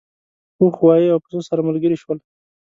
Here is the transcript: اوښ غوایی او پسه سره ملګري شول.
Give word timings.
اوښ 0.61 0.73
غوایی 0.81 1.07
او 1.13 1.19
پسه 1.23 1.39
سره 1.49 1.61
ملګري 1.67 1.97
شول. 2.01 2.17